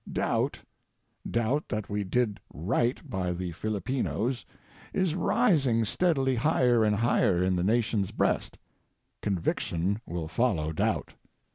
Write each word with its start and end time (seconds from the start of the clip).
Doubt— 0.11 0.61
doubt 1.29 1.67
that 1.69 1.87
we 1.87 2.03
did 2.03 2.39
right 2.51 3.07
by 3.07 3.33
the 3.33 3.51
Filipinos— 3.51 4.47
is 4.93 5.13
rising 5.13 5.85
steadily 5.85 6.33
higher 6.37 6.83
and 6.83 6.95
higher 6.95 7.43
in 7.43 7.55
the 7.55 7.63
nation's 7.63 8.09
breast; 8.09 8.57
conviction 9.21 10.01
will 10.07 10.27
follow 10.27 10.73
doubt. 10.73 11.13